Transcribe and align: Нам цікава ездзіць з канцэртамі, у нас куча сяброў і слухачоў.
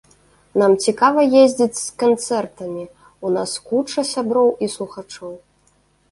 Нам 0.59 0.71
цікава 0.83 1.25
ездзіць 1.41 1.75
з 1.81 1.91
канцэртамі, 2.03 2.85
у 3.29 3.31
нас 3.35 3.51
куча 3.67 4.05
сяброў 4.13 4.49
і 4.67 4.71
слухачоў. 4.77 5.31